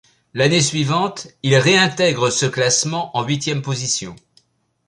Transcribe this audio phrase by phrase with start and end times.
[0.33, 4.15] L'année suivante, il réintègre ce classement en huitième position.